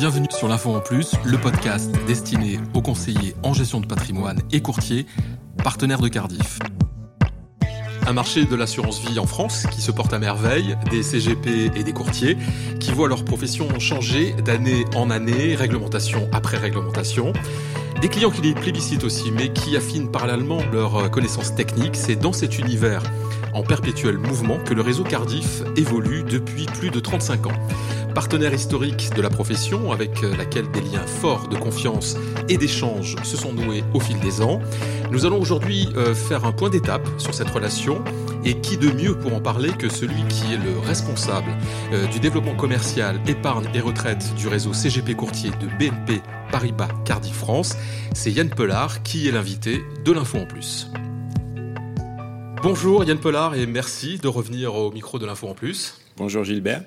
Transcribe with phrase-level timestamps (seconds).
[0.00, 4.62] bienvenue sur l'Info en Plus, le podcast destiné aux conseillers en gestion de patrimoine et
[4.62, 5.04] courtiers,
[5.62, 6.58] partenaires de Cardiff.
[8.06, 11.84] Un marché de l'assurance vie en France qui se porte à merveille, des CGP et
[11.84, 12.38] des courtiers
[12.80, 17.34] qui voient leur profession changer d'année en année, réglementation après réglementation.
[18.00, 21.96] Des clients qui les plébiscitent aussi, mais qui affinent parallèlement leurs connaissances techniques.
[21.96, 23.02] C'est dans cet univers
[23.52, 27.52] en perpétuel mouvement que le réseau Cardiff évolue depuis plus de 35 ans.
[28.14, 32.16] Partenaire historique de la profession avec laquelle des liens forts de confiance
[32.48, 34.60] et d'échange se sont noués au fil des ans,
[35.10, 38.02] nous allons aujourd'hui euh, faire un point d'étape sur cette relation
[38.44, 41.50] et qui de mieux pour en parler que celui qui est le responsable
[41.92, 47.36] euh, du développement commercial, épargne et retraite du réseau CGP Courtier de BNP Paribas Cardiff
[47.36, 47.76] France,
[48.14, 50.88] c'est Yann Pelard qui est l'invité de l'Info en Plus.
[52.62, 55.98] Bonjour Yann Pelard et merci de revenir au micro de l'Info en Plus.
[56.16, 56.82] Bonjour Gilbert.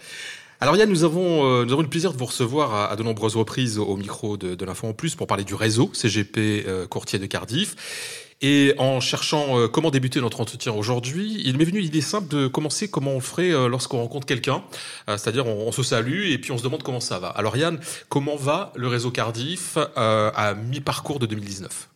[0.64, 3.36] Alors Yann, nous avons, euh, nous avons le plaisir de vous recevoir à, de nombreuses
[3.36, 7.26] reprises au, micro de, l'Info en Plus pour parler du réseau CGP euh, Courtier de
[7.26, 8.32] Cardiff.
[8.42, 12.48] Et en cherchant euh, comment débuter notre entretien aujourd'hui, il m'est venu l'idée simple de
[12.48, 14.64] commencer comment on ferait lorsqu'on rencontre quelqu'un.
[15.06, 17.28] C'est-à-dire, on, se salue et puis on se demande comment ça va.
[17.28, 17.78] Alors Yann,
[18.08, 21.90] comment va le réseau Cardiff à mi-parcours de 2019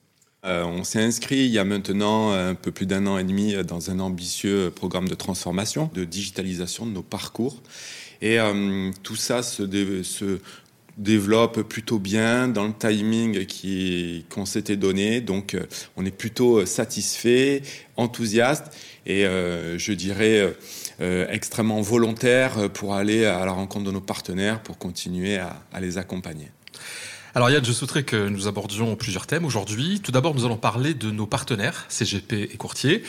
[0.45, 3.55] euh, on s'est inscrit il y a maintenant un peu plus d'un an et demi
[3.65, 7.57] dans un ambitieux programme de transformation, de digitalisation de nos parcours.
[8.21, 10.39] Et euh, tout ça se, dé se,
[10.97, 13.45] développe plutôt bien dans le timing
[14.29, 15.21] qu'on s'était donné.
[15.21, 15.65] Donc, euh,
[15.95, 17.61] on est plutôt satisfait,
[17.95, 18.65] enthousiaste
[19.05, 20.55] et euh, je dirais
[20.99, 25.97] euh, extrêmement volontaire pour aller à la rencontre de nos partenaires pour continuer à les
[25.97, 26.49] accompagner.
[27.37, 29.99] Alors Yann, je souhaiterais que nous abordions plusieurs thèmes aujourd'hui.
[29.99, 33.03] Tout d'abord, nous allons parler de nos partenaires, CGP et courtiers.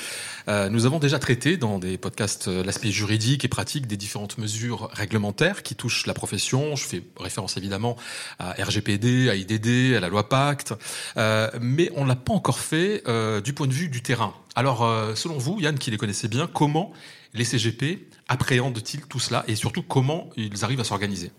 [0.49, 4.37] Euh, nous avons déjà traité dans des podcasts euh, l'aspect juridique et pratique des différentes
[4.37, 6.77] mesures réglementaires qui touchent la profession.
[6.77, 7.97] Je fais référence évidemment
[8.39, 10.75] à RGPD, à IDD, à la loi Pacte,
[11.17, 14.35] euh, mais on ne l'a pas encore fait euh, du point de vue du terrain.
[14.55, 14.81] Alors,
[15.15, 16.93] selon vous, Yann, qui les connaissez bien, comment
[17.33, 21.31] les CGP appréhendent-ils tout cela et surtout comment ils arrivent à s'organiser?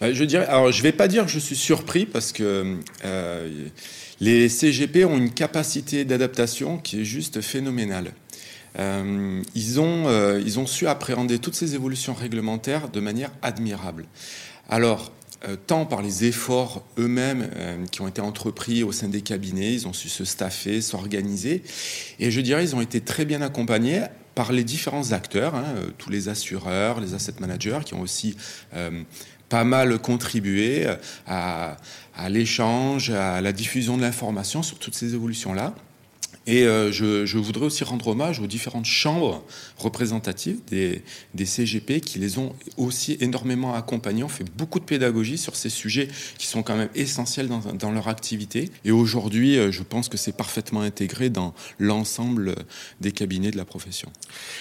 [0.00, 3.68] Je dirais, alors je vais pas dire que je suis surpris parce que euh,
[4.20, 8.12] les CGP ont une capacité d'adaptation qui est juste phénoménale.
[8.78, 14.06] Euh, ils, ont, euh, ils ont su appréhender toutes ces évolutions réglementaires de manière admirable.
[14.68, 15.12] Alors,
[15.48, 19.72] euh, tant par les efforts eux-mêmes euh, qui ont été entrepris au sein des cabinets,
[19.72, 21.62] ils ont su se staffer, s'organiser,
[22.18, 24.02] et je dirais ils ont été très bien accompagnés
[24.34, 28.36] par les différents acteurs, hein, euh, tous les assureurs, les asset managers qui ont aussi
[28.74, 29.02] euh,
[29.50, 30.86] pas mal contribué
[31.26, 31.76] à,
[32.30, 35.74] l'échange, à la diffusion de l'information sur toutes ces évolutions-là.
[36.46, 39.44] Et euh, je, je, voudrais aussi rendre hommage aux différentes chambres
[39.76, 41.02] représentatives des,
[41.34, 44.24] des, CGP qui les ont aussi énormément accompagnés.
[44.24, 46.08] On fait beaucoup de pédagogie sur ces sujets
[46.38, 48.70] qui sont quand même essentiels dans, dans leur activité.
[48.86, 52.54] Et aujourd'hui, euh, je pense que c'est parfaitement intégré dans l'ensemble
[53.00, 54.10] des cabinets de la profession.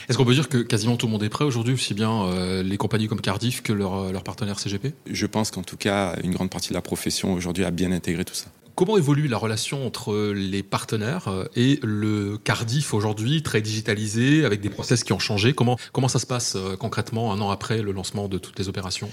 [0.10, 2.62] Est-ce qu'on peut dire que quasiment tout le monde est prêt aujourd'hui, aussi bien euh,
[2.62, 6.32] les compagnies comme Cardiff que leurs leur partenaires CGP Je pense qu'en tout cas, une
[6.32, 8.48] grande partie de la profession aujourd'hui a bien intégré tout ça.
[8.80, 14.70] Comment évolue la relation entre les partenaires et le Cardiff aujourd'hui, très digitalisé, avec des
[14.70, 15.52] process qui ont changé?
[15.52, 18.70] Comment, comment ça se passe euh, concrètement un an après le lancement de toutes les
[18.70, 19.10] opérations?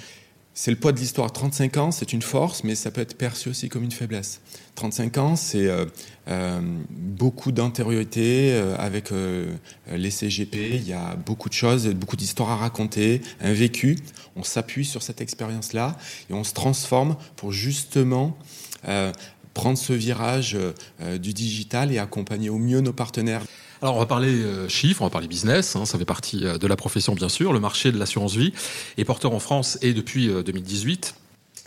[0.59, 1.31] C'est le poids de l'histoire.
[1.33, 4.41] 35 ans, c'est une force, mais ça peut être perçu aussi comme une faiblesse.
[4.77, 5.85] 35 ans, c'est euh,
[6.29, 9.53] euh, beaucoup d'antériorité euh, avec euh,
[9.91, 10.77] les CGP.
[10.77, 13.99] Il y a beaucoup de choses, beaucoup d'histoires à raconter, un vécu.
[14.35, 15.97] On s'appuie sur cette expérience-là
[16.31, 18.39] et on se transforme pour justement
[18.89, 19.13] euh,
[19.57, 23.43] prendre ce virage euh, du digital et accompagner au mieux nos partenaires.
[23.83, 26.59] Alors on va parler euh, chiffres, on va parler business, hein, ça fait partie euh,
[26.59, 27.53] de la profession bien sûr.
[27.53, 28.53] Le marché de l'assurance vie
[28.99, 31.15] est porteur en France et depuis euh, 2018.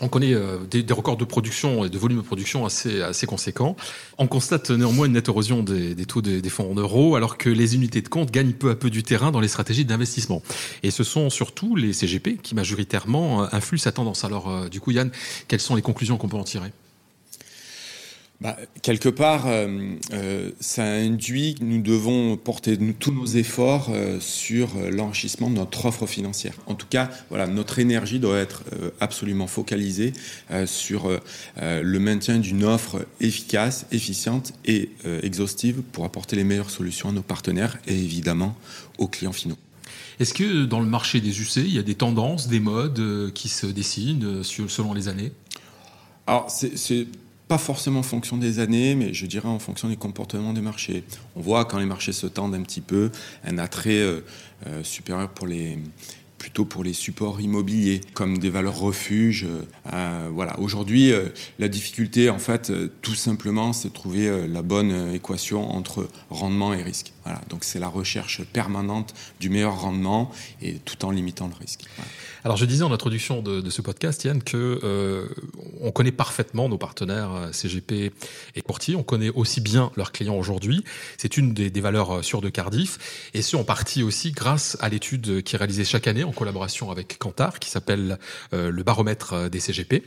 [0.01, 3.75] On connaît euh, des, records de production et de volume de production assez, conséquents.
[4.17, 7.49] On constate néanmoins une nette érosion des, taux des, des, fonds en euros, alors que
[7.49, 10.41] les unités de compte gagnent peu à peu du terrain dans les stratégies d'investissement.
[10.83, 14.23] Et ce sont surtout les CGP qui majoritairement influent cette tendance.
[14.23, 15.11] Alors, euh, du coup, Yann,
[15.47, 16.71] quelles sont les conclusions qu'on peut en tirer?
[18.41, 23.89] Bah, quelque part, euh, euh, ça induit que nous devons porter nous, tous nos efforts
[23.89, 26.53] euh, sur l'enrichissement de notre offre financière.
[26.65, 28.63] En tout cas, voilà, notre énergie doit être
[29.01, 30.13] absolument focalisée
[30.65, 31.09] sur
[31.61, 34.91] le maintien d'une offre efficace, efficiente et
[35.23, 38.55] exhaustive pour apporter les meilleures solutions à nos partenaires et évidemment
[38.97, 39.57] aux clients finaux.
[40.19, 43.49] Est-ce que dans le marché des UC, il y a des tendances, des modes qui
[43.49, 45.31] se dessinent selon les années?
[46.27, 47.07] Alors, c'est
[47.49, 51.03] pas forcément en fonction des années, mais je dirais en fonction des comportements des marchés.
[51.35, 53.09] On voit quand les marchés se tendent un petit peu,
[53.43, 54.21] un attrait euh,
[54.67, 55.79] euh, supérieur pour les,
[56.39, 59.45] plutôt pour les supports immobiliers, comme des valeurs refuges.
[59.93, 60.59] Euh, voilà.
[60.59, 65.69] Aujourd'hui, euh, la difficulté, en fait, euh, tout simplement, c'est de trouver la bonne équation
[65.69, 67.11] entre rendement et risque.
[67.25, 67.41] Voilà.
[67.49, 70.31] Donc c'est la recherche permanente du meilleur rendement
[70.61, 71.83] et tout en limitant le risque.
[72.45, 75.27] Alors je disais en introduction de, ce podcast, Yann, que euh,
[75.81, 78.13] on connaît parfaitement nos partenaires euh, CGP
[78.55, 78.95] et courtiers.
[78.95, 80.83] On connaît aussi bien leurs clients aujourd'hui.
[81.17, 84.89] C'est une des, valeurs euh, sûres de Cardiff, et ce en partie aussi grâce à
[84.89, 88.17] l'étude qui est réalisée chaque année en collaboration avec Kantar, qui s'appelle
[88.51, 90.03] le baromètre des CGP.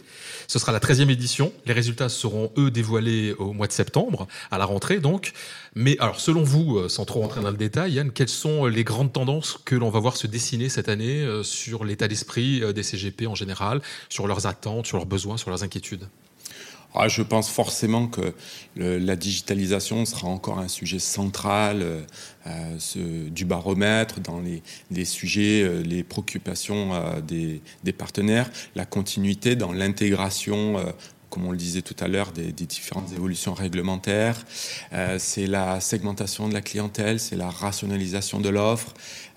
[0.49, 1.53] Ce sera la 13e édition.
[1.67, 5.33] Les résultats seront eux dévoilés au mois de septembre, à la rentrée donc.
[5.75, 9.13] Mais alors selon vous, sans trop rentrer dans le détail, Yann, quelles sont les grandes
[9.13, 13.27] tendances que l'on va voir se dessiner cette année sur l'état d'esprit euh, des CGP
[13.27, 16.09] en général, sur leurs attentes, sur leurs besoins, sur leurs inquiétudes?
[16.95, 18.35] Ah, je pense forcément que
[18.77, 22.01] la digitalisation sera encore un sujet central euh,
[22.47, 24.41] euh, du baromètre dans
[24.91, 26.91] les, sujets, les préoccupations
[27.27, 27.63] des,
[27.93, 30.77] partenaires, la continuité dans l'intégration
[31.33, 34.37] comme on le disait tout à l'heure, des, différentes évolutions réglementaires.
[34.93, 38.93] Euh, c'est la segmentation de la clientèle, c'est la rationalisation de l'offre.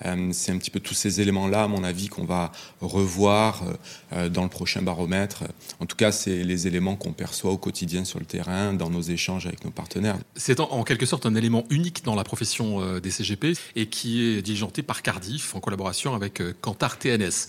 [0.05, 2.51] Euh, c'est un petit peu tous ces éléments-là, à mon avis, qu'on va
[2.81, 3.63] revoir
[4.11, 5.45] euh, dans le prochain baromètre.
[5.79, 9.01] En tout cas, c'est les éléments qu'on perçoit au quotidien sur le terrain, dans nos
[9.01, 10.17] échanges avec nos partenaires.
[10.35, 14.41] C'est en, quelque sorte un élément unique dans la profession des CGP et qui est
[14.41, 17.47] diligenté par Cardiff en collaboration avec Kantar TNS.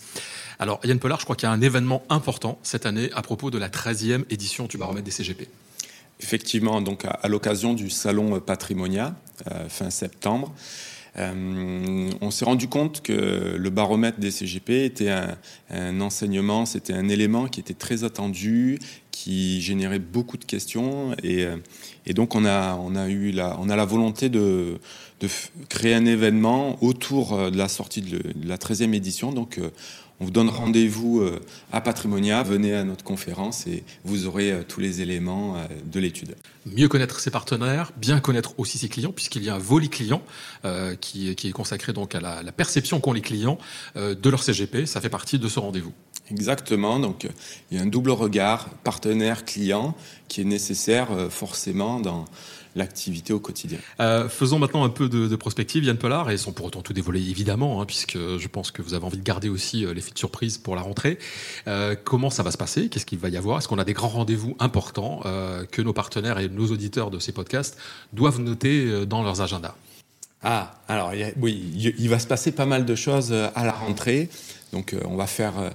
[0.58, 3.50] Alors, Yann Pollard, je crois qu'il y a un événement important cette année à propos
[3.50, 5.48] de la 13e édition du baromètre des CGP.
[6.20, 9.14] Effectivement, donc à, l'occasion du salon Patrimonia,
[9.50, 10.54] euh, fin septembre,
[11.18, 15.10] euh, on s'est rendu compte que le baromètre des CGP était
[15.70, 18.78] un, enseignement, c'était un élément qui était très attendu,
[19.10, 21.56] qui générait beaucoup de questions, et, euh,
[22.14, 24.78] donc on a, on a eu la, on a la volonté de,
[25.70, 29.32] créer un événement autour de la sortie de, la 13e édition.
[29.32, 29.58] Donc
[30.18, 31.40] on vous donne rendez-vous euh,
[31.72, 36.00] à Patrimonia, venez à notre conférence et vous aurez euh, tous les éléments euh, de
[36.00, 36.36] l'étude.
[36.64, 40.22] Mieux connaître ses partenaires, bien connaître aussi ses clients, puisqu'il y a un volet client
[41.00, 43.58] qui, est consacré donc à la, perception qu'ont les clients
[43.94, 44.84] de leur CGP.
[44.84, 45.92] Ça fait partie de ce rendez-vous.
[46.28, 46.98] Exactement.
[46.98, 47.28] Donc,
[47.70, 49.94] il y a un double regard partenaire-client
[50.26, 52.24] qui est nécessaire forcément dans
[52.76, 53.78] l'activité au quotidien.
[54.00, 57.20] Euh, faisons maintenant un peu de, prospective, Yann Pollard, et sans pour autant tout dévoiler
[57.20, 60.18] évidemment, hein, puisque je pense que vous avez envie de garder aussi euh, l'effet de
[60.18, 61.18] surprise pour la rentrée.
[61.66, 62.88] Euh, comment ça va se passer?
[62.88, 63.58] Qu'est-ce qu'il va y avoir?
[63.58, 65.22] Est-ce qu'on a des grands rendez-vous importants
[65.70, 67.78] que nos partenaires et nos auditeurs de ces podcasts
[68.12, 69.74] doivent noter dans leurs agendas?
[70.42, 74.28] Ah, alors oui, il va se passer pas mal de choses à la rentrée.
[74.72, 75.70] Donc euh, on va faire euh,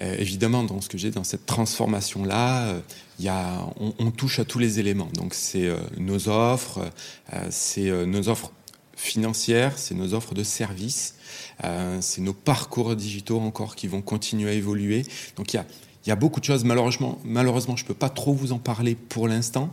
[0.00, 2.74] euh, évidemment dans ce que j'ai dans cette transformation là,
[3.18, 5.08] il y on, touche à tous les éléments.
[5.14, 6.90] Donc c'est nos offres,
[7.48, 8.52] c'est nos offres
[8.94, 11.14] financières, c'est nos offres de services,
[12.00, 15.02] c'est nos parcours digitaux encore qui vont continuer à évoluer.
[15.36, 15.66] Donc il y a,
[16.06, 16.64] y a beaucoup de choses.
[16.64, 19.72] Malheureusement, malheureusement, je peux pas trop vous en parler pour l'instant.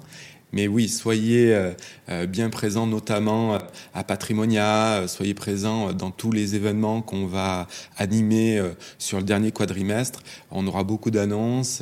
[0.53, 1.71] Mais oui, soyez euh,
[2.09, 3.59] euh, bien présents, notamment euh,
[3.95, 7.67] à Patrimonia, soyez présents dans tous les événements qu'on va
[7.97, 8.61] animer
[8.99, 10.21] sur le dernier quadrimestre.
[10.51, 11.81] On aura beaucoup d'annonces.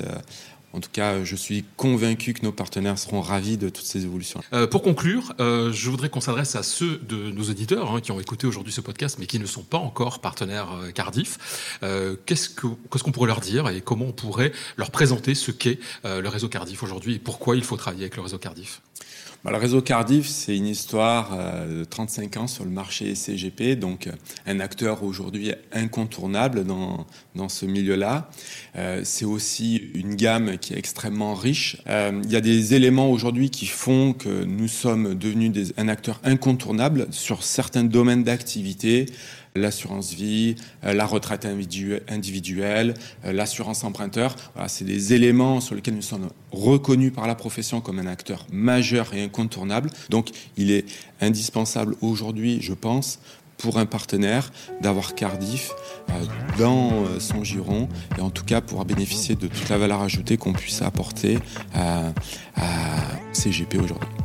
[0.74, 4.42] En tout cas, je suis convaincu que nos partenaires seront ravis de toutes ces évolutions.
[4.54, 8.12] Euh, pour conclure, euh, je voudrais qu'on s'adresse à ceux de nos auditeurs hein, qui
[8.12, 11.78] ont écouté aujourd'hui ce podcast, mais qui ne sont pas encore partenaires euh, Cardiff.
[12.26, 16.48] Qu'est-ce qu'on pourrait leur dire et comment on pourrait leur présenter ce qu'est le réseau
[16.48, 18.82] Cardiff aujourd'hui et pourquoi il faut travailler avec le réseau Cardiff?
[19.50, 24.06] Le réseau Cardiff, c'est une histoire euh, de 35 ans sur le marché CGP, donc
[24.06, 24.12] euh,
[24.46, 28.30] un acteur aujourd'hui incontournable dans, dans ce milieu-là.
[28.76, 31.78] Euh, c'est aussi une gamme qui est extrêmement riche.
[31.88, 37.08] il y a des éléments aujourd'hui qui font que nous sommes devenus un acteur incontournable
[37.10, 39.08] sur certains domaines d'activité
[39.56, 40.56] l'assurance vie,
[40.86, 41.46] euh, la retraite
[42.08, 42.94] individuelle,
[43.26, 44.36] euh, l'assurance emprunteur.
[44.68, 49.14] C'est des éléments sur lesquels nous sommes reconnus par la profession comme un acteur majeur
[49.14, 49.90] et incontournable.
[50.10, 50.86] Donc, il est
[51.20, 53.20] indispensable aujourd'hui, je pense,
[53.58, 55.72] pour un partenaire d'avoir Cardiff
[56.10, 56.14] euh,
[56.58, 60.54] dans son giron et en tout cas pouvoir bénéficier de toute la valeur ajoutée qu'on
[60.54, 61.38] puisse apporter
[61.76, 62.12] à
[63.34, 64.21] CGP aujourd'hui.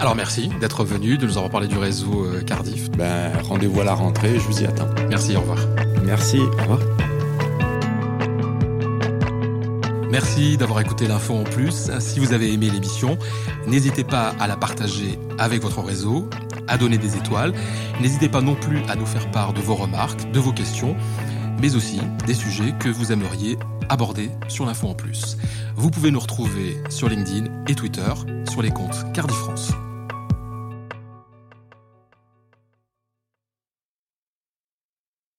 [0.00, 2.90] Alors merci d'être venu, de nous avoir parlé du réseau euh, Cardiff.
[2.92, 4.88] Ben, rendez-vous à la rentrée, je vous y attends.
[5.10, 5.58] Merci, au revoir.
[6.02, 6.78] Merci, au revoir.
[10.10, 11.90] Merci d'avoir écouté l'info en plus.
[11.98, 13.18] Si vous avez aimé l'émission,
[13.66, 16.30] n'hésitez pas à la partager avec votre réseau,
[16.66, 17.52] à donner des étoiles.
[18.00, 20.96] N'hésitez pas non plus à nous faire part de vos remarques, de vos questions,
[21.60, 23.58] mais aussi des sujets que vous aimeriez
[23.90, 25.36] aborder sur l'info en plus.
[25.76, 28.12] Vous pouvez nous retrouver sur LinkedIn et Twitter
[28.48, 29.72] sur les comptes Cardiff France.